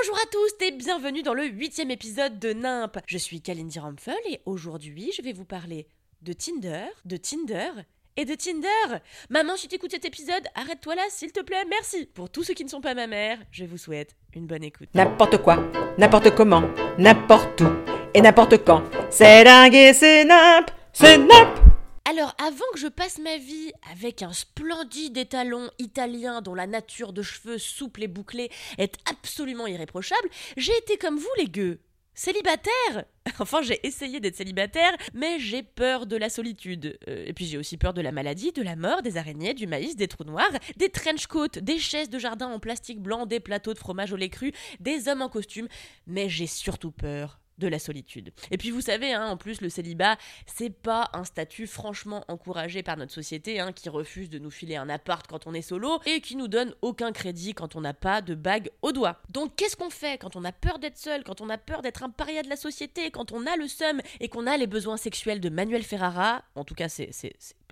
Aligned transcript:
Bonjour 0.00 0.16
à 0.16 0.26
tous 0.30 0.64
et 0.64 0.70
bienvenue 0.70 1.22
dans 1.22 1.34
le 1.34 1.44
huitième 1.44 1.90
épisode 1.90 2.38
de 2.38 2.54
Nimp. 2.54 2.98
Je 3.06 3.18
suis 3.18 3.42
Kalindi 3.42 3.78
Ramphel 3.78 4.14
et 4.30 4.40
aujourd'hui 4.46 5.12
je 5.14 5.20
vais 5.20 5.34
vous 5.34 5.44
parler 5.44 5.88
de 6.22 6.32
Tinder, 6.32 6.86
de 7.04 7.18
Tinder 7.18 7.70
et 8.16 8.24
de 8.24 8.34
Tinder. 8.34 9.02
Maman, 9.28 9.56
si 9.56 9.68
t'écoutes 9.68 9.90
cet 9.90 10.06
épisode, 10.06 10.42
arrête-toi 10.54 10.94
là 10.94 11.02
s'il 11.10 11.32
te 11.32 11.40
plaît, 11.40 11.64
merci. 11.68 12.06
Pour 12.06 12.30
tous 12.30 12.44
ceux 12.44 12.54
qui 12.54 12.64
ne 12.64 12.70
sont 12.70 12.80
pas 12.80 12.94
ma 12.94 13.08
mère, 13.08 13.40
je 13.50 13.66
vous 13.66 13.76
souhaite 13.76 14.16
une 14.34 14.46
bonne 14.46 14.64
écoute. 14.64 14.88
N'importe 14.94 15.36
quoi, 15.42 15.58
n'importe 15.98 16.34
comment, 16.34 16.62
n'importe 16.96 17.60
où 17.60 17.70
et 18.14 18.22
n'importe 18.22 18.64
quand. 18.64 18.82
C'est 19.10 19.44
dingue 19.44 19.74
et 19.74 19.92
c'est 19.92 20.24
nimp, 20.24 20.70
c'est 20.94 21.18
nimp. 21.18 21.69
Alors, 22.10 22.34
avant 22.44 22.64
que 22.72 22.80
je 22.80 22.88
passe 22.88 23.20
ma 23.20 23.36
vie 23.36 23.70
avec 23.92 24.22
un 24.22 24.32
splendide 24.32 25.16
étalon 25.16 25.70
italien 25.78 26.42
dont 26.42 26.56
la 26.56 26.66
nature 26.66 27.12
de 27.12 27.22
cheveux 27.22 27.56
souples 27.56 28.02
et 28.02 28.08
bouclés 28.08 28.50
est 28.78 28.96
absolument 29.08 29.68
irréprochable, 29.68 30.28
j'ai 30.56 30.76
été 30.78 30.96
comme 30.96 31.18
vous 31.18 31.28
les 31.38 31.46
gueux. 31.46 31.78
Célibataire 32.12 33.04
Enfin, 33.38 33.62
j'ai 33.62 33.78
essayé 33.86 34.18
d'être 34.18 34.34
célibataire, 34.34 34.90
mais 35.14 35.38
j'ai 35.38 35.62
peur 35.62 36.06
de 36.06 36.16
la 36.16 36.30
solitude. 36.30 36.98
Euh, 37.06 37.26
et 37.26 37.32
puis 37.32 37.46
j'ai 37.46 37.58
aussi 37.58 37.76
peur 37.76 37.94
de 37.94 38.00
la 38.00 38.10
maladie, 38.10 38.50
de 38.50 38.62
la 38.62 38.74
mort, 38.74 39.02
des 39.02 39.16
araignées, 39.16 39.54
du 39.54 39.68
maïs, 39.68 39.94
des 39.94 40.08
trous 40.08 40.24
noirs, 40.24 40.50
des 40.78 40.88
trench 40.88 41.28
coats, 41.28 41.60
des 41.62 41.78
chaises 41.78 42.10
de 42.10 42.18
jardin 42.18 42.48
en 42.48 42.58
plastique 42.58 43.00
blanc, 43.00 43.24
des 43.24 43.38
plateaux 43.38 43.72
de 43.72 43.78
fromage 43.78 44.12
au 44.12 44.16
lait 44.16 44.30
cru, 44.30 44.50
des 44.80 45.06
hommes 45.06 45.22
en 45.22 45.28
costume. 45.28 45.68
Mais 46.08 46.28
j'ai 46.28 46.48
surtout 46.48 46.90
peur 46.90 47.38
de 47.60 47.68
la 47.68 47.78
solitude. 47.78 48.32
Et 48.50 48.58
puis 48.58 48.70
vous 48.70 48.80
savez, 48.80 49.12
hein, 49.12 49.26
en 49.26 49.36
plus, 49.36 49.60
le 49.60 49.68
célibat, 49.68 50.16
c'est 50.46 50.70
pas 50.70 51.10
un 51.12 51.22
statut 51.24 51.68
franchement 51.68 52.24
encouragé 52.26 52.82
par 52.82 52.96
notre 52.96 53.12
société, 53.12 53.60
hein, 53.60 53.72
qui 53.72 53.88
refuse 53.88 54.30
de 54.30 54.40
nous 54.40 54.50
filer 54.50 54.74
un 54.76 54.88
appart 54.88 55.24
quand 55.28 55.46
on 55.46 55.54
est 55.54 55.62
solo 55.62 56.00
et 56.06 56.20
qui 56.20 56.34
nous 56.34 56.48
donne 56.48 56.74
aucun 56.82 57.12
crédit 57.12 57.54
quand 57.54 57.76
on 57.76 57.80
n'a 57.80 57.94
pas 57.94 58.22
de 58.22 58.34
bague 58.34 58.70
au 58.82 58.90
doigt. 58.90 59.20
Donc 59.30 59.54
qu'est-ce 59.54 59.76
qu'on 59.76 59.90
fait 59.90 60.18
quand 60.18 60.34
on 60.34 60.44
a 60.44 60.52
peur 60.52 60.80
d'être 60.80 60.98
seul, 60.98 61.22
quand 61.22 61.40
on 61.40 61.48
a 61.48 61.58
peur 61.58 61.82
d'être 61.82 62.02
un 62.02 62.10
paria 62.10 62.42
de 62.42 62.48
la 62.48 62.56
société, 62.56 63.10
quand 63.10 63.32
on 63.32 63.46
a 63.46 63.56
le 63.56 63.68
seum 63.68 64.00
et 64.18 64.28
qu'on 64.28 64.46
a 64.46 64.56
les 64.56 64.66
besoins 64.66 64.96
sexuels 64.96 65.40
de 65.40 65.48
Manuel 65.48 65.84
Ferrara? 65.84 66.42
En 66.54 66.64
tout 66.64 66.74
cas, 66.74 66.88
c'est 66.88 67.12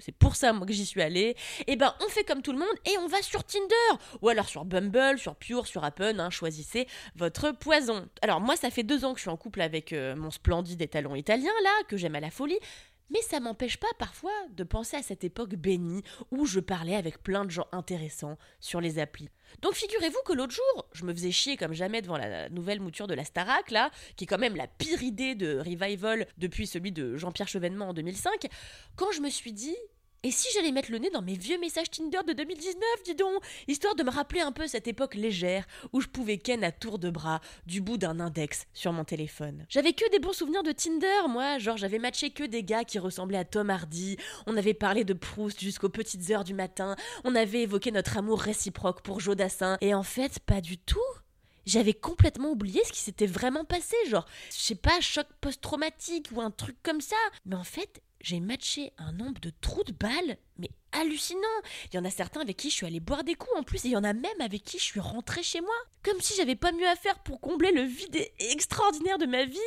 c'est- 0.00 0.12
pour 0.12 0.36
ça 0.36 0.52
que 0.66 0.72
j'y 0.72 0.86
suis 0.86 1.00
allée. 1.02 1.36
Et 1.66 1.76
ben 1.76 1.94
on 2.04 2.08
fait 2.08 2.24
comme 2.24 2.42
tout 2.42 2.52
le 2.52 2.58
monde 2.58 2.68
et 2.86 2.96
on 2.98 3.06
va 3.06 3.20
sur 3.22 3.44
Tinder 3.44 4.02
ou 4.22 4.28
alors 4.28 4.48
sur 4.48 4.64
Bumble, 4.64 5.18
sur 5.18 5.36
Pure, 5.36 5.66
sur 5.66 5.84
Appen, 5.84 6.18
hein, 6.20 6.30
choisissez 6.30 6.86
votre 7.16 7.52
poison. 7.52 8.08
Alors 8.22 8.40
moi 8.40 8.56
ça 8.56 8.70
fait 8.70 8.82
deux 8.82 9.04
ans 9.04 9.12
que 9.12 9.18
je 9.18 9.22
suis 9.22 9.30
en 9.30 9.36
couple 9.36 9.60
avec 9.60 9.92
euh, 9.92 10.16
mon 10.16 10.30
splendide 10.30 10.80
étalon 10.82 11.14
italien 11.14 11.52
là, 11.62 11.70
que 11.88 11.96
j'aime 11.96 12.14
à 12.14 12.20
la 12.20 12.30
folie. 12.30 12.58
Mais 13.10 13.22
ça 13.22 13.40
m'empêche 13.40 13.78
pas 13.78 13.88
parfois 13.98 14.32
de 14.50 14.64
penser 14.64 14.96
à 14.96 15.02
cette 15.02 15.24
époque 15.24 15.54
bénie 15.54 16.02
où 16.30 16.44
je 16.46 16.60
parlais 16.60 16.94
avec 16.94 17.22
plein 17.22 17.44
de 17.44 17.50
gens 17.50 17.66
intéressants 17.72 18.38
sur 18.60 18.80
les 18.80 18.98
applis. 18.98 19.30
Donc 19.62 19.74
figurez-vous 19.74 20.20
que 20.26 20.34
l'autre 20.34 20.54
jour, 20.54 20.86
je 20.92 21.04
me 21.04 21.14
faisais 21.14 21.30
chier 21.30 21.56
comme 21.56 21.72
jamais 21.72 22.02
devant 22.02 22.18
la 22.18 22.48
nouvelle 22.50 22.80
mouture 22.80 23.06
de 23.06 23.14
la 23.14 23.24
Starac 23.24 23.70
là, 23.70 23.90
qui 24.16 24.24
est 24.24 24.26
quand 24.26 24.38
même 24.38 24.56
la 24.56 24.66
pire 24.66 25.02
idée 25.02 25.34
de 25.34 25.58
revival 25.58 26.26
depuis 26.36 26.66
celui 26.66 26.92
de 26.92 27.16
Jean-Pierre 27.16 27.48
Chevènement 27.48 27.88
en 27.88 27.94
2005, 27.94 28.46
quand 28.96 29.10
je 29.12 29.20
me 29.20 29.30
suis 29.30 29.52
dit 29.52 29.76
et 30.24 30.30
si 30.32 30.48
j'allais 30.52 30.72
mettre 30.72 30.90
le 30.90 30.98
nez 30.98 31.10
dans 31.10 31.22
mes 31.22 31.36
vieux 31.36 31.58
messages 31.58 31.90
Tinder 31.90 32.18
de 32.26 32.32
2019, 32.32 32.76
dis 33.04 33.14
donc, 33.14 33.42
histoire 33.68 33.94
de 33.94 34.02
me 34.02 34.10
rappeler 34.10 34.40
un 34.40 34.50
peu 34.50 34.66
cette 34.66 34.88
époque 34.88 35.14
légère 35.14 35.64
où 35.92 36.00
je 36.00 36.08
pouvais 36.08 36.38
ken 36.38 36.64
à 36.64 36.72
tour 36.72 36.98
de 36.98 37.08
bras 37.08 37.40
du 37.66 37.80
bout 37.80 37.98
d'un 37.98 38.18
index 38.18 38.66
sur 38.74 38.92
mon 38.92 39.04
téléphone. 39.04 39.64
J'avais 39.68 39.92
que 39.92 40.10
des 40.10 40.18
bons 40.18 40.32
souvenirs 40.32 40.64
de 40.64 40.72
Tinder, 40.72 41.28
moi, 41.28 41.58
genre 41.58 41.76
j'avais 41.76 42.00
matché 42.00 42.30
que 42.30 42.42
des 42.42 42.64
gars 42.64 42.84
qui 42.84 42.98
ressemblaient 42.98 43.38
à 43.38 43.44
Tom 43.44 43.70
Hardy, 43.70 44.16
on 44.46 44.56
avait 44.56 44.74
parlé 44.74 45.04
de 45.04 45.12
Proust 45.12 45.60
jusqu'aux 45.60 45.88
petites 45.88 46.30
heures 46.30 46.44
du 46.44 46.54
matin, 46.54 46.96
on 47.24 47.36
avait 47.36 47.62
évoqué 47.62 47.92
notre 47.92 48.16
amour 48.16 48.40
réciproque 48.40 49.02
pour 49.02 49.20
Jodassin, 49.20 49.78
et 49.80 49.94
en 49.94 50.02
fait, 50.02 50.40
pas 50.40 50.60
du 50.60 50.78
tout. 50.78 50.98
J'avais 51.68 51.92
complètement 51.92 52.50
oublié 52.50 52.80
ce 52.86 52.92
qui 52.92 53.00
s'était 53.00 53.26
vraiment 53.26 53.64
passé, 53.64 53.94
genre, 54.08 54.24
je 54.50 54.58
sais 54.58 54.74
pas, 54.74 55.00
choc 55.00 55.26
post-traumatique 55.42 56.30
ou 56.32 56.40
un 56.40 56.50
truc 56.50 56.76
comme 56.82 57.02
ça. 57.02 57.16
Mais 57.44 57.56
en 57.56 57.64
fait, 57.64 58.00
j'ai 58.20 58.40
matché 58.40 58.92
un 58.98 59.12
nombre 59.12 59.40
de 59.40 59.52
trous 59.60 59.84
de 59.84 59.92
balles, 59.92 60.38
mais 60.58 60.70
hallucinant. 60.92 61.40
Il 61.86 61.96
y 61.96 61.98
en 61.98 62.04
a 62.04 62.10
certains 62.10 62.40
avec 62.40 62.56
qui 62.56 62.70
je 62.70 62.76
suis 62.76 62.86
allée 62.86 63.00
boire 63.00 63.24
des 63.24 63.34
coups 63.34 63.56
en 63.56 63.62
plus, 63.62 63.84
et 63.84 63.88
il 63.88 63.92
y 63.92 63.96
en 63.96 64.04
a 64.04 64.12
même 64.12 64.40
avec 64.40 64.64
qui 64.64 64.78
je 64.78 64.84
suis 64.84 65.00
rentrée 65.00 65.42
chez 65.42 65.60
moi. 65.60 65.74
Comme 66.04 66.20
si 66.20 66.34
j'avais 66.36 66.54
pas 66.54 66.72
mieux 66.72 66.86
à 66.86 66.96
faire 66.96 67.18
pour 67.20 67.40
combler 67.40 67.72
le 67.72 67.82
vide 67.82 68.18
extraordinaire 68.38 69.18
de 69.18 69.26
ma 69.26 69.44
vie 69.44 69.58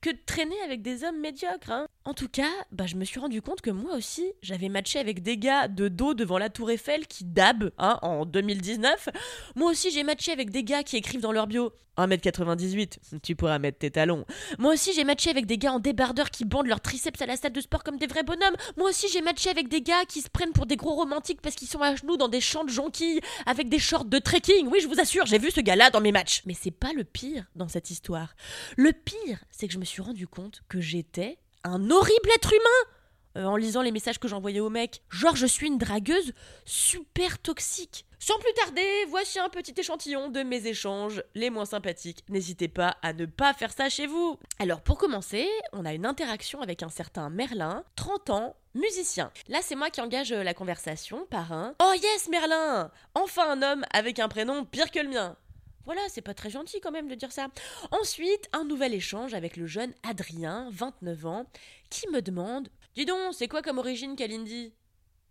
que 0.00 0.10
de 0.10 0.18
traîner 0.24 0.60
avec 0.64 0.82
des 0.82 1.04
hommes 1.04 1.20
médiocres. 1.20 1.70
hein. 1.70 1.86
En 2.04 2.14
tout 2.14 2.28
cas, 2.28 2.50
bah, 2.72 2.86
je 2.86 2.96
me 2.96 3.04
suis 3.04 3.20
rendu 3.20 3.42
compte 3.42 3.60
que 3.60 3.70
moi 3.70 3.94
aussi, 3.96 4.32
j'avais 4.42 4.68
matché 4.68 4.98
avec 4.98 5.22
des 5.22 5.36
gars 5.36 5.68
de 5.68 5.88
dos 5.88 6.14
devant 6.14 6.38
la 6.38 6.48
Tour 6.48 6.70
Eiffel 6.70 7.06
qui 7.06 7.24
dab 7.24 7.70
hein, 7.78 7.98
en 8.02 8.24
2019. 8.24 9.08
Moi 9.56 9.70
aussi, 9.72 9.90
j'ai 9.90 10.02
matché 10.04 10.32
avec 10.32 10.50
des 10.50 10.64
gars 10.64 10.82
qui 10.82 10.96
écrivent 10.96 11.20
dans 11.20 11.32
leur 11.32 11.46
bio 11.46 11.72
1m98, 11.98 13.20
tu 13.22 13.36
pourras 13.36 13.58
mettre 13.58 13.78
tes 13.78 13.90
talons. 13.90 14.24
Moi 14.58 14.72
aussi, 14.72 14.92
j'ai 14.94 15.04
matché 15.04 15.28
avec 15.28 15.46
des 15.46 15.58
gars 15.58 15.72
en 15.72 15.80
débardeur 15.80 16.30
qui 16.30 16.44
bandent 16.44 16.66
leurs 16.68 16.80
triceps 16.80 17.20
à 17.20 17.26
la 17.26 17.36
salle 17.36 17.52
de 17.52 17.60
sport 17.60 17.82
comme 17.84 17.98
des 17.98 18.06
vrais 18.06 18.22
bonhommes. 18.22 18.56
Moi 18.78 18.88
aussi, 18.90 19.08
j'ai 19.12 19.20
matché 19.20 19.50
avec 19.50 19.68
des 19.68 19.82
gars 19.82 20.04
qui 20.08 20.22
se 20.22 20.30
prennent 20.30 20.52
pour 20.52 20.66
des 20.66 20.76
gros 20.76 20.94
romantiques 20.94 21.42
parce 21.42 21.54
qu'ils 21.54 21.68
sont 21.68 21.82
à 21.82 21.94
genoux 21.94 22.16
dans 22.16 22.28
des 22.28 22.40
champs 22.40 22.64
de 22.64 22.70
jonquilles 22.70 23.20
avec 23.44 23.68
des 23.68 23.78
shorts 23.78 24.06
de 24.06 24.18
trekking. 24.18 24.68
Oui, 24.68 24.80
je 24.80 24.88
vous 24.88 24.98
assure, 25.00 25.26
j'ai 25.26 25.38
vu 25.38 25.50
ce 25.50 25.60
dans 25.88 26.02
mes 26.02 26.12
matchs. 26.12 26.42
Mais 26.44 26.52
c'est 26.52 26.70
pas 26.70 26.92
le 26.92 27.04
pire 27.04 27.46
dans 27.54 27.68
cette 27.68 27.90
histoire. 27.90 28.34
Le 28.76 28.92
pire, 28.92 29.42
c'est 29.50 29.66
que 29.66 29.72
je 29.72 29.78
me 29.78 29.86
suis 29.86 30.02
rendu 30.02 30.26
compte 30.28 30.62
que 30.68 30.82
j'étais 30.82 31.38
un 31.64 31.90
horrible 31.90 32.28
être 32.34 32.52
humain. 32.52 32.90
Euh, 33.36 33.44
en 33.44 33.56
lisant 33.56 33.82
les 33.82 33.92
messages 33.92 34.18
que 34.18 34.26
j'envoyais 34.26 34.60
au 34.60 34.70
mec. 34.70 35.02
Genre, 35.08 35.36
je 35.36 35.46
suis 35.46 35.68
une 35.68 35.78
dragueuse 35.78 36.32
super 36.64 37.38
toxique. 37.38 38.04
Sans 38.18 38.38
plus 38.38 38.52
tarder, 38.54 38.86
voici 39.08 39.38
un 39.38 39.48
petit 39.48 39.72
échantillon 39.78 40.28
de 40.28 40.42
mes 40.42 40.66
échanges 40.66 41.22
les 41.34 41.48
moins 41.48 41.64
sympathiques. 41.64 42.24
N'hésitez 42.28 42.68
pas 42.68 42.96
à 43.02 43.12
ne 43.12 43.26
pas 43.26 43.54
faire 43.54 43.72
ça 43.72 43.88
chez 43.88 44.06
vous. 44.06 44.36
Alors, 44.58 44.82
pour 44.82 44.98
commencer, 44.98 45.48
on 45.72 45.86
a 45.86 45.94
une 45.94 46.04
interaction 46.04 46.60
avec 46.60 46.82
un 46.82 46.90
certain 46.90 47.30
Merlin, 47.30 47.84
30 47.94 48.30
ans, 48.30 48.56
musicien. 48.74 49.30
Là, 49.48 49.60
c'est 49.62 49.76
moi 49.76 49.90
qui 49.90 50.00
engage 50.00 50.32
euh, 50.32 50.42
la 50.42 50.52
conversation 50.52 51.24
par 51.30 51.52
un 51.52 51.74
Oh 51.80 51.92
yes, 51.94 52.28
Merlin 52.28 52.90
Enfin 53.14 53.48
un 53.48 53.62
homme 53.62 53.84
avec 53.92 54.18
un 54.18 54.28
prénom 54.28 54.64
pire 54.64 54.90
que 54.90 55.00
le 55.00 55.08
mien. 55.08 55.36
Voilà, 55.84 56.02
c'est 56.08 56.22
pas 56.22 56.34
très 56.34 56.50
gentil 56.50 56.80
quand 56.80 56.92
même 56.92 57.08
de 57.08 57.14
dire 57.14 57.32
ça. 57.32 57.48
Ensuite, 57.90 58.48
un 58.52 58.64
nouvel 58.64 58.94
échange 58.94 59.34
avec 59.34 59.56
le 59.56 59.66
jeune 59.66 59.94
Adrien, 60.02 60.68
29 60.70 61.26
ans, 61.26 61.46
qui 61.88 62.08
me 62.08 62.20
demande 62.22 62.68
Dis 62.94 63.04
donc, 63.04 63.34
c'est 63.34 63.48
quoi 63.48 63.62
comme 63.62 63.78
origine, 63.78 64.16
Kalindi? 64.16 64.72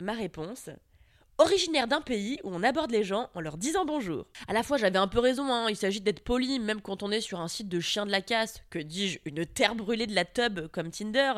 Ma 0.02 0.14
réponse 0.14 0.70
Originaire 1.38 1.88
d'un 1.88 2.02
pays 2.02 2.38
où 2.44 2.50
on 2.52 2.64
aborde 2.64 2.92
les 2.92 3.06
gens 3.06 3.30
en 3.34 3.40
leur 3.40 3.58
disant 3.58 3.86
bonjour. 3.86 4.26
À 4.50 4.54
la 4.54 4.62
fois, 4.62 4.76
j'avais 4.76 4.98
un 4.98 5.08
peu 5.08 5.20
raison, 5.20 5.46
hein, 5.46 5.68
il 5.70 5.78
s'agit 5.78 6.02
d'être 6.02 6.22
poli, 6.22 6.59
même 6.59 6.82
quand 6.82 7.02
on 7.02 7.12
est 7.12 7.22
sur 7.22 7.40
un 7.40 7.48
site 7.48 7.70
de 7.70 7.80
chien 7.80 8.06
de 8.06 8.12
la 8.12 8.22
casse, 8.22 8.62
que 8.70 8.78
dis-je, 8.78 9.20
une 9.24 9.46
terre 9.46 9.74
brûlée 9.74 10.06
de 10.06 10.14
la 10.14 10.26
tub 10.26 10.68
comme 10.68 10.92
Tinder. 10.92 11.36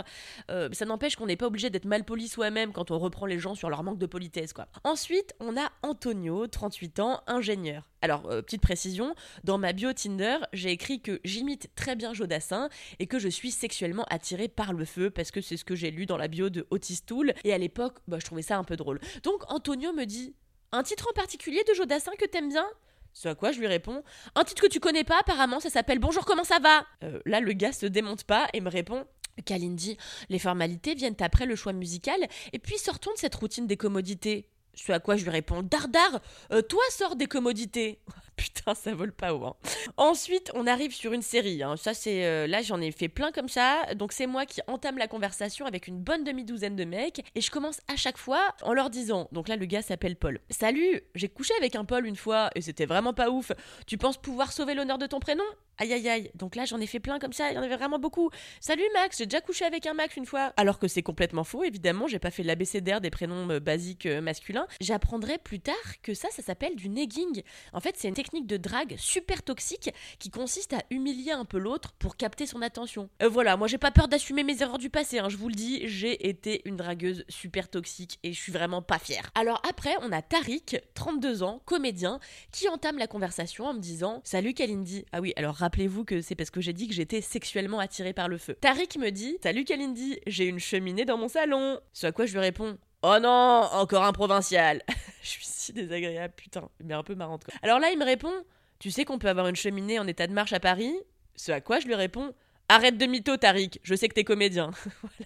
Euh, 0.49 0.69
ça 0.71 0.85
n'empêche 0.85 1.15
qu'on 1.15 1.27
n'est 1.27 1.35
pas 1.35 1.45
obligé 1.45 1.69
d'être 1.69 1.85
mal 1.85 2.03
poli 2.03 2.27
soi-même 2.27 2.73
quand 2.73 2.89
on 2.89 2.97
reprend 2.97 3.27
les 3.27 3.37
gens 3.37 3.53
sur 3.53 3.69
leur 3.69 3.83
manque 3.83 3.99
de 3.99 4.07
politesse, 4.07 4.53
quoi. 4.53 4.67
Ensuite, 4.83 5.35
on 5.39 5.55
a 5.55 5.69
Antonio, 5.83 6.47
38 6.47 6.99
ans, 6.99 7.21
ingénieur. 7.27 7.90
Alors, 8.01 8.25
euh, 8.31 8.41
petite 8.41 8.61
précision, 8.61 9.15
dans 9.43 9.57
ma 9.57 9.73
bio 9.73 9.93
Tinder, 9.93 10.37
j'ai 10.53 10.71
écrit 10.71 11.01
que 11.01 11.19
j'imite 11.23 11.69
très 11.75 11.95
bien 11.95 12.13
Jodassin 12.13 12.69
et 12.99 13.05
que 13.07 13.19
je 13.19 13.27
suis 13.29 13.51
sexuellement 13.51 14.05
attirée 14.09 14.47
par 14.47 14.73
le 14.73 14.85
feu 14.85 15.09
parce 15.09 15.29
que 15.31 15.41
c'est 15.41 15.57
ce 15.57 15.65
que 15.65 15.75
j'ai 15.75 15.91
lu 15.91 16.05
dans 16.05 16.17
la 16.17 16.27
bio 16.27 16.49
de 16.49 16.65
Otis 16.71 17.01
Tool 17.05 17.33
et 17.43 17.53
à 17.53 17.57
l'époque, 17.57 17.97
bah, 18.07 18.17
je 18.19 18.25
trouvais 18.25 18.41
ça 18.41 18.57
un 18.57 18.63
peu 18.63 18.75
drôle. 18.75 18.99
Donc 19.23 19.43
Antonio 19.51 19.93
me 19.93 20.05
dit 20.05 20.35
Un 20.71 20.83
titre 20.83 21.07
en 21.09 21.13
particulier 21.13 21.63
de 21.67 21.73
Jodassin 21.75 22.11
que 22.17 22.25
t'aimes 22.25 22.49
bien? 22.49 22.65
Ce 23.13 23.27
à 23.27 23.35
quoi 23.35 23.51
je 23.51 23.59
lui 23.59 23.67
réponds 23.67 24.03
Un 24.35 24.43
titre 24.45 24.63
que 24.63 24.67
tu 24.67 24.79
connais 24.79 25.03
pas, 25.03 25.19
apparemment, 25.19 25.59
ça 25.59 25.69
s'appelle 25.69 25.99
Bonjour, 25.99 26.25
comment 26.25 26.43
ça 26.45 26.59
va? 26.59 26.85
Euh, 27.03 27.19
Là, 27.25 27.39
le 27.39 27.53
gars 27.53 27.73
se 27.73 27.85
démonte 27.85 28.23
pas 28.23 28.47
et 28.53 28.61
me 28.61 28.69
répond 28.69 29.05
Kalindi, 29.45 29.97
les 30.29 30.39
formalités 30.39 30.93
viennent 30.93 31.15
après 31.19 31.45
le 31.45 31.55
choix 31.55 31.73
musical, 31.73 32.19
et 32.53 32.59
puis 32.59 32.77
sortons 32.77 33.11
de 33.13 33.17
cette 33.17 33.35
routine 33.35 33.67
des 33.67 33.77
commodités. 33.77 34.47
Ce 34.85 34.91
à 34.91 34.99
quoi 34.99 35.15
je 35.15 35.23
lui 35.23 35.29
réponds 35.29 35.61
Dardar, 35.61 36.21
euh, 36.51 36.61
toi 36.63 36.81
sors 36.89 37.15
des 37.15 37.27
commodités. 37.27 37.99
Putain, 38.41 38.73
ça 38.73 38.95
vole 38.95 39.11
pas 39.11 39.35
haut. 39.35 39.45
hein. 39.45 39.55
Ensuite, 39.97 40.51
on 40.55 40.65
arrive 40.65 40.93
sur 40.93 41.13
une 41.13 41.21
série. 41.21 41.61
hein. 41.61 41.75
Ça, 41.77 41.93
c'est 41.93 42.25
euh, 42.25 42.47
là, 42.47 42.63
j'en 42.63 42.81
ai 42.81 42.91
fait 42.91 43.07
plein 43.07 43.31
comme 43.31 43.49
ça. 43.49 43.83
Donc, 43.95 44.13
c'est 44.13 44.25
moi 44.25 44.47
qui 44.47 44.61
entame 44.67 44.97
la 44.97 45.07
conversation 45.07 45.65
avec 45.67 45.85
une 45.87 45.99
bonne 45.99 46.23
demi-douzaine 46.23 46.75
de 46.75 46.83
mecs. 46.83 47.23
Et 47.35 47.41
je 47.41 47.51
commence 47.51 47.81
à 47.87 47.95
chaque 47.95 48.17
fois 48.17 48.55
en 48.63 48.73
leur 48.73 48.89
disant 48.89 49.27
Donc 49.31 49.47
là, 49.47 49.57
le 49.57 49.65
gars 49.65 49.83
s'appelle 49.83 50.15
Paul. 50.15 50.39
Salut, 50.49 51.01
j'ai 51.13 51.29
couché 51.29 51.53
avec 51.59 51.75
un 51.75 51.85
Paul 51.85 52.07
une 52.07 52.15
fois 52.15 52.49
et 52.55 52.61
c'était 52.61 52.87
vraiment 52.87 53.13
pas 53.13 53.29
ouf. 53.29 53.51
Tu 53.85 53.97
penses 53.99 54.17
pouvoir 54.17 54.51
sauver 54.51 54.73
l'honneur 54.73 54.97
de 54.97 55.05
ton 55.05 55.19
prénom? 55.19 55.43
Aïe 55.77 55.93
aïe 55.93 56.09
aïe. 56.09 56.31
Donc 56.35 56.55
là, 56.55 56.65
j'en 56.65 56.79
ai 56.79 56.85
fait 56.87 56.99
plein 56.99 57.17
comme 57.19 57.33
ça. 57.33 57.51
Il 57.51 57.55
y 57.55 57.57
en 57.57 57.63
avait 57.63 57.75
vraiment 57.75 57.97
beaucoup. 57.99 58.29
Salut 58.59 58.83
Max, 58.93 59.17
j'ai 59.17 59.25
déjà 59.25 59.41
couché 59.41 59.65
avec 59.65 59.85
un 59.87 59.93
Max 59.93 60.15
une 60.15 60.25
fois. 60.27 60.53
Alors 60.57 60.77
que 60.79 60.87
c'est 60.87 61.01
complètement 61.03 61.43
faux, 61.43 61.63
évidemment. 61.63 62.07
J'ai 62.07 62.19
pas 62.19 62.29
fait 62.31 62.43
l'abécédaire 62.43 63.01
des 63.01 63.09
prénoms 63.09 63.49
euh, 63.49 63.59
basiques 63.59 64.05
euh, 64.05 64.21
masculins. 64.21 64.67
J'apprendrai 64.79 65.37
plus 65.37 65.59
tard 65.59 65.75
que 66.03 66.13
ça, 66.13 66.29
ça 66.31 66.41
s'appelle 66.43 66.75
du 66.75 66.89
negging. 66.89 67.41
En 67.73 67.79
fait, 67.79 67.95
c'est 67.97 68.07
une 68.07 68.13
technique 68.13 68.30
de 68.39 68.55
drague 68.55 68.95
super 68.97 69.43
toxique 69.43 69.93
qui 70.19 70.29
consiste 70.29 70.71
à 70.73 70.83
humilier 70.89 71.31
un 71.31 71.43
peu 71.43 71.57
l'autre 71.57 71.91
pour 71.99 72.15
capter 72.15 72.45
son 72.45 72.61
attention. 72.61 73.09
Euh, 73.21 73.27
voilà, 73.27 73.57
moi 73.57 73.67
j'ai 73.67 73.77
pas 73.77 73.91
peur 73.91 74.07
d'assumer 74.07 74.43
mes 74.43 74.61
erreurs 74.61 74.77
du 74.77 74.89
passé, 74.89 75.19
hein, 75.19 75.27
je 75.27 75.35
vous 75.35 75.49
le 75.49 75.55
dis, 75.55 75.81
j'ai 75.87 76.29
été 76.29 76.61
une 76.65 76.77
dragueuse 76.77 77.25
super 77.27 77.69
toxique 77.69 78.19
et 78.23 78.31
je 78.31 78.39
suis 78.39 78.53
vraiment 78.53 78.81
pas 78.81 78.99
fière. 78.99 79.29
Alors 79.35 79.61
après, 79.69 79.95
on 80.01 80.11
a 80.13 80.21
Tariq, 80.21 80.79
32 80.93 81.43
ans, 81.43 81.61
comédien, 81.65 82.19
qui 82.51 82.69
entame 82.69 82.97
la 82.97 83.07
conversation 83.07 83.65
en 83.65 83.73
me 83.73 83.79
disant 83.79 84.21
Salut 84.23 84.53
Kalindi. 84.53 85.05
Ah 85.11 85.19
oui, 85.19 85.33
alors 85.35 85.55
rappelez-vous 85.55 86.05
que 86.05 86.21
c'est 86.21 86.35
parce 86.35 86.49
que 86.49 86.61
j'ai 86.61 86.73
dit 86.73 86.87
que 86.87 86.93
j'étais 86.93 87.21
sexuellement 87.21 87.79
attirée 87.79 88.13
par 88.13 88.29
le 88.29 88.37
feu. 88.37 88.55
Tariq 88.61 88.97
me 88.99 89.09
dit 89.09 89.37
Salut 89.43 89.65
Kalindi, 89.65 90.19
j'ai 90.27 90.45
une 90.45 90.59
cheminée 90.59 91.05
dans 91.05 91.17
mon 91.17 91.27
salon. 91.27 91.79
Ce 91.91 92.07
à 92.07 92.11
quoi 92.11 92.25
je 92.25 92.33
lui 92.33 92.39
réponds 92.39 92.77
Oh 93.03 93.17
non, 93.19 93.67
encore 93.73 94.03
un 94.03 94.13
provincial. 94.13 94.83
je 95.23 95.27
suis 95.27 95.45
si 95.45 95.73
désagréable, 95.73 96.33
putain, 96.35 96.69
mais 96.83 96.93
un 96.93 97.03
peu 97.03 97.15
marrante 97.15 97.43
quoi. 97.45 97.53
Alors 97.61 97.79
là, 97.79 97.89
il 97.91 97.99
me 97.99 98.05
répond 98.05 98.33
Tu 98.79 98.91
sais 98.91 99.05
qu'on 99.05 99.19
peut 99.19 99.29
avoir 99.29 99.47
une 99.47 99.55
cheminée 99.55 99.99
en 99.99 100.07
état 100.07 100.27
de 100.27 100.33
marche 100.33 100.53
à 100.53 100.59
Paris? 100.59 100.93
Ce 101.35 101.51
à 101.51 101.61
quoi 101.61 101.79
je 101.79 101.87
lui 101.87 101.95
réponds 101.95 102.33
Arrête 102.69 102.97
de 102.97 103.05
mytho, 103.05 103.35
Tariq, 103.37 103.79
je 103.83 103.95
sais 103.95 104.07
que 104.07 104.13
t'es 104.13 104.23
comédien. 104.23 104.71
Voilà. 105.01 105.25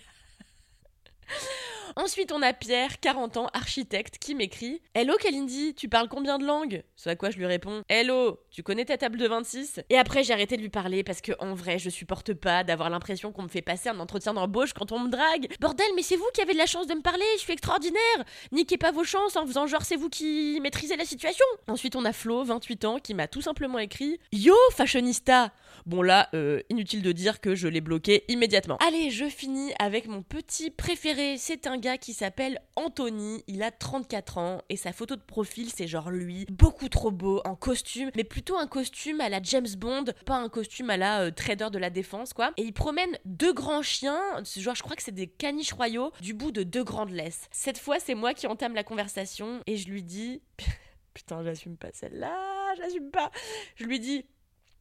Ensuite, 1.97 2.33
on 2.33 2.41
a 2.41 2.51
Pierre, 2.51 2.99
40 2.99 3.37
ans, 3.37 3.47
architecte, 3.53 4.17
qui 4.17 4.35
m'écrit 4.35 4.81
Hello 4.93 5.15
Kalindi, 5.15 5.73
tu 5.75 5.87
parles 5.87 6.09
combien 6.09 6.37
de 6.37 6.45
langues? 6.45 6.83
Ce 6.97 7.07
à 7.09 7.15
quoi 7.15 7.29
je 7.29 7.37
lui 7.37 7.45
réponds 7.45 7.83
Hello, 7.87 8.37
tu 8.51 8.63
connais 8.63 8.83
ta 8.83 8.97
table 8.97 9.17
de 9.17 9.25
26 9.25 9.79
Et 9.89 9.97
après, 9.97 10.21
j'ai 10.21 10.33
arrêté 10.33 10.57
de 10.57 10.61
lui 10.61 10.67
parler 10.67 11.05
parce 11.05 11.21
que, 11.21 11.31
en 11.39 11.53
vrai, 11.53 11.79
je 11.79 11.89
supporte 11.89 12.33
pas 12.33 12.65
d'avoir 12.65 12.89
l'impression 12.89 13.31
qu'on 13.31 13.43
me 13.43 13.47
fait 13.47 13.61
passer 13.61 13.87
un 13.87 13.97
entretien 14.01 14.33
d'embauche 14.33 14.73
quand 14.73 14.91
on 14.91 14.99
me 14.99 15.09
drague. 15.09 15.47
Bordel, 15.61 15.87
mais 15.95 16.01
c'est 16.01 16.17
vous 16.17 16.27
qui 16.33 16.41
avez 16.41 16.51
de 16.51 16.57
la 16.57 16.65
chance 16.65 16.85
de 16.85 16.95
me 16.95 17.01
parler, 17.01 17.23
je 17.35 17.43
suis 17.43 17.53
extraordinaire 17.53 18.25
Niquez 18.51 18.77
pas 18.77 18.91
vos 18.91 19.05
chances 19.05 19.37
en 19.37 19.47
faisant 19.47 19.65
genre 19.65 19.83
c'est 19.83 19.95
vous 19.95 20.09
qui 20.09 20.59
maîtrisez 20.61 20.97
la 20.97 21.05
situation 21.05 21.45
Ensuite, 21.69 21.95
on 21.95 22.03
a 22.03 22.11
Flo, 22.11 22.43
28 22.43 22.83
ans, 22.83 22.99
qui 22.99 23.13
m'a 23.13 23.29
tout 23.29 23.41
simplement 23.41 23.79
écrit 23.79 24.19
Yo, 24.33 24.53
fashionista 24.73 25.53
Bon 25.85 26.01
là, 26.01 26.27
euh, 26.33 26.61
inutile 26.69 27.03
de 27.03 27.13
dire 27.13 27.39
que 27.39 27.55
je 27.55 27.69
l'ai 27.69 27.79
bloqué 27.79 28.25
immédiatement. 28.27 28.77
Allez, 28.85 29.11
je 29.11 29.29
finis 29.29 29.71
avec 29.79 30.07
mon 30.07 30.23
petit 30.23 30.71
préféré. 30.71 31.37
C'est 31.37 31.67
un 31.67 31.77
qui 31.97 32.13
s'appelle 32.13 32.59
Anthony. 32.75 33.43
Il 33.47 33.63
a 33.63 33.71
34 33.71 34.37
ans 34.37 34.61
et 34.69 34.77
sa 34.77 34.91
photo 34.91 35.15
de 35.15 35.21
profil, 35.21 35.69
c'est 35.69 35.87
genre 35.87 36.09
lui, 36.09 36.45
beaucoup 36.49 36.89
trop 36.89 37.11
beau, 37.11 37.41
en 37.45 37.55
costume, 37.55 38.09
mais 38.15 38.23
plutôt 38.23 38.57
un 38.57 38.67
costume 38.67 39.21
à 39.21 39.29
la 39.29 39.41
James 39.41 39.67
Bond, 39.77 40.05
pas 40.25 40.35
un 40.35 40.49
costume 40.49 40.89
à 40.89 40.97
la 40.97 41.21
euh, 41.21 41.31
trader 41.31 41.69
de 41.71 41.77
la 41.77 41.89
défense, 41.89 42.33
quoi. 42.33 42.51
Et 42.57 42.63
il 42.63 42.73
promène 42.73 43.17
deux 43.25 43.53
grands 43.53 43.83
chiens, 43.83 44.21
genre 44.57 44.75
je 44.75 44.83
crois 44.83 44.95
que 44.95 45.03
c'est 45.03 45.11
des 45.11 45.27
caniches 45.27 45.73
royaux, 45.73 46.11
du 46.21 46.33
bout 46.33 46.51
de 46.51 46.63
deux 46.63 46.83
grandes 46.83 47.11
laisses. 47.11 47.47
Cette 47.51 47.77
fois, 47.77 47.99
c'est 47.99 48.15
moi 48.15 48.33
qui 48.33 48.47
entame 48.47 48.73
la 48.73 48.83
conversation 48.83 49.61
et 49.67 49.77
je 49.77 49.89
lui 49.89 50.03
dis... 50.03 50.41
Putain, 51.13 51.43
j'assume 51.43 51.77
pas 51.77 51.87
celle-là, 51.93 52.75
j'assume 52.77 53.09
pas. 53.11 53.31
Je 53.75 53.85
lui 53.85 53.99
dis... 53.99 54.25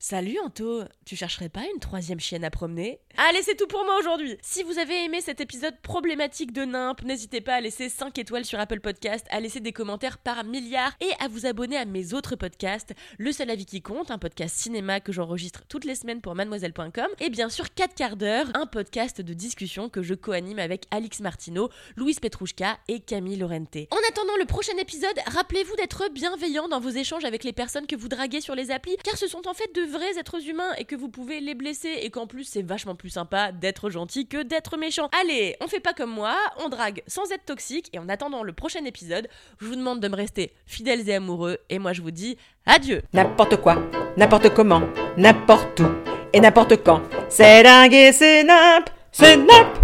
Salut 0.06 0.38
Anto, 0.44 0.82
tu 1.06 1.16
chercherais 1.16 1.48
pas 1.48 1.62
une 1.62 1.80
troisième 1.80 2.20
chienne 2.20 2.44
à 2.44 2.50
promener? 2.50 3.00
Allez, 3.16 3.40
c'est 3.40 3.56
tout 3.56 3.66
pour 3.66 3.86
moi 3.86 3.98
aujourd'hui. 3.98 4.36
Si 4.42 4.62
vous 4.62 4.78
avez 4.78 5.02
aimé 5.02 5.22
cet 5.22 5.40
épisode 5.40 5.80
problématique 5.80 6.52
de 6.52 6.66
Nimp, 6.66 7.02
n'hésitez 7.04 7.40
pas 7.40 7.54
à 7.54 7.62
laisser 7.62 7.88
5 7.88 8.18
étoiles 8.18 8.44
sur 8.44 8.60
Apple 8.60 8.80
Podcast, 8.80 9.26
à 9.30 9.40
laisser 9.40 9.60
des 9.60 9.72
commentaires 9.72 10.18
par 10.18 10.44
milliard 10.44 10.92
et 11.00 11.08
à 11.24 11.28
vous 11.28 11.46
abonner 11.46 11.78
à 11.78 11.86
mes 11.86 12.12
autres 12.12 12.36
podcasts, 12.36 12.92
Le 13.16 13.32
seul 13.32 13.48
avis 13.48 13.64
qui 13.64 13.80
compte, 13.80 14.10
un 14.10 14.18
podcast 14.18 14.54
cinéma 14.54 15.00
que 15.00 15.10
j'enregistre 15.10 15.62
toutes 15.70 15.86
les 15.86 15.94
semaines 15.94 16.20
pour 16.20 16.34
mademoiselle.com 16.34 17.08
et 17.20 17.30
bien 17.30 17.48
sûr 17.48 17.72
4 17.72 17.94
quarts 17.94 18.16
d'heure, 18.16 18.48
un 18.52 18.66
podcast 18.66 19.22
de 19.22 19.32
discussion 19.32 19.88
que 19.88 20.02
je 20.02 20.12
co-anime 20.12 20.58
avec 20.58 20.84
Alix 20.90 21.20
Martineau, 21.20 21.70
Louise 21.96 22.20
Petrouchka 22.20 22.76
et 22.88 23.00
Camille 23.00 23.36
Lorente. 23.36 23.78
En 23.90 24.10
attendant 24.10 24.36
le 24.38 24.44
prochain 24.44 24.76
épisode, 24.78 25.18
rappelez-vous 25.28 25.76
d'être 25.76 26.10
bienveillant 26.12 26.68
dans 26.68 26.80
vos 26.80 26.90
échanges 26.90 27.24
avec 27.24 27.42
les 27.42 27.54
personnes 27.54 27.86
que 27.86 27.96
vous 27.96 28.10
draguez 28.10 28.42
sur 28.42 28.54
les 28.54 28.70
applis 28.70 28.98
car 29.02 29.16
ce 29.16 29.28
sont 29.28 29.48
en 29.48 29.54
fait 29.54 29.74
de 29.74 29.93
vrais 29.94 30.18
êtres 30.18 30.48
humains 30.48 30.72
et 30.76 30.84
que 30.84 30.96
vous 30.96 31.08
pouvez 31.08 31.40
les 31.40 31.54
blesser 31.54 32.00
et 32.02 32.10
qu'en 32.10 32.26
plus 32.26 32.44
c'est 32.44 32.62
vachement 32.62 32.96
plus 32.96 33.10
sympa 33.10 33.52
d'être 33.52 33.90
gentil 33.90 34.26
que 34.26 34.42
d'être 34.42 34.76
méchant. 34.76 35.08
Allez, 35.22 35.56
on 35.60 35.68
fait 35.68 35.80
pas 35.80 35.94
comme 35.94 36.10
moi, 36.10 36.34
on 36.58 36.68
drague 36.68 37.02
sans 37.06 37.30
être 37.30 37.44
toxique 37.44 37.90
et 37.92 37.98
en 37.98 38.08
attendant 38.08 38.42
le 38.42 38.52
prochain 38.52 38.84
épisode, 38.84 39.28
je 39.60 39.66
vous 39.66 39.76
demande 39.76 40.00
de 40.00 40.08
me 40.08 40.16
rester 40.16 40.52
fidèles 40.66 41.08
et 41.08 41.14
amoureux 41.14 41.58
et 41.70 41.78
moi 41.78 41.92
je 41.92 42.02
vous 42.02 42.10
dis 42.10 42.36
adieu. 42.66 43.02
N'importe 43.12 43.56
quoi, 43.56 43.76
n'importe 44.16 44.52
comment, 44.52 44.82
n'importe 45.16 45.80
où 45.80 45.88
et 46.32 46.40
n'importe 46.40 46.82
quand. 46.82 47.00
C'est 47.28 47.62
dingue 47.62 47.94
et 47.94 48.12
c'est 48.12 48.42
nimp, 48.42 48.90
c'est 49.12 49.36
nimp. 49.36 49.83